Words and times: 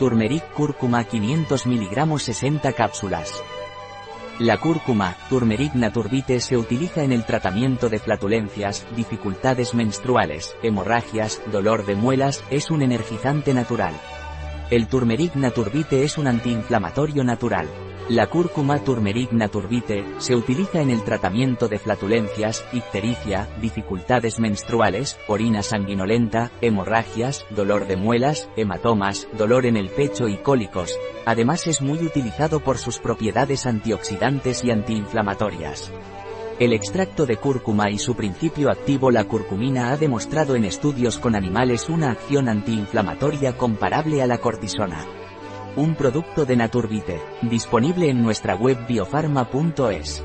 Turmeric 0.00 0.54
cúrcuma 0.54 1.04
500 1.04 1.66
mg 1.66 2.18
60 2.18 2.72
cápsulas. 2.72 3.42
La 4.38 4.56
cúrcuma, 4.56 5.14
Turmeric 5.28 5.74
naturbite 5.74 6.40
se 6.40 6.56
utiliza 6.56 7.02
en 7.04 7.12
el 7.12 7.26
tratamiento 7.26 7.90
de 7.90 7.98
flatulencias, 7.98 8.86
dificultades 8.96 9.74
menstruales, 9.74 10.56
hemorragias, 10.62 11.42
dolor 11.52 11.84
de 11.84 11.96
muelas, 11.96 12.42
es 12.48 12.70
un 12.70 12.80
energizante 12.80 13.52
natural. 13.52 13.92
El 14.70 14.86
Turmeric 14.86 15.34
naturbite 15.34 16.02
es 16.02 16.16
un 16.16 16.28
antiinflamatorio 16.28 17.22
natural. 17.22 17.68
La 18.10 18.26
cúrcuma 18.26 18.80
turmeric 18.80 19.30
naturbite 19.30 20.04
se 20.18 20.34
utiliza 20.34 20.80
en 20.80 20.90
el 20.90 21.04
tratamiento 21.04 21.68
de 21.68 21.78
flatulencias, 21.78 22.64
ictericia, 22.72 23.48
dificultades 23.60 24.40
menstruales, 24.40 25.16
orina 25.28 25.62
sanguinolenta, 25.62 26.50
hemorragias, 26.60 27.46
dolor 27.50 27.86
de 27.86 27.96
muelas, 27.96 28.48
hematomas, 28.56 29.28
dolor 29.38 29.64
en 29.64 29.76
el 29.76 29.90
pecho 29.90 30.26
y 30.26 30.38
cólicos. 30.38 30.98
Además 31.24 31.68
es 31.68 31.82
muy 31.82 31.98
utilizado 31.98 32.58
por 32.58 32.78
sus 32.78 32.98
propiedades 32.98 33.64
antioxidantes 33.64 34.64
y 34.64 34.72
antiinflamatorias. 34.72 35.92
El 36.58 36.72
extracto 36.72 37.26
de 37.26 37.36
cúrcuma 37.36 37.90
y 37.90 37.98
su 37.98 38.16
principio 38.16 38.72
activo 38.72 39.12
la 39.12 39.22
curcumina 39.22 39.92
ha 39.92 39.96
demostrado 39.96 40.56
en 40.56 40.64
estudios 40.64 41.20
con 41.20 41.36
animales 41.36 41.88
una 41.88 42.10
acción 42.10 42.48
antiinflamatoria 42.48 43.56
comparable 43.56 44.20
a 44.20 44.26
la 44.26 44.38
cortisona. 44.38 45.06
Un 45.76 45.94
producto 45.94 46.44
de 46.44 46.56
Naturbite, 46.56 47.20
disponible 47.42 48.10
en 48.10 48.22
nuestra 48.22 48.56
web 48.56 48.86
biofarma.es. 48.88 50.24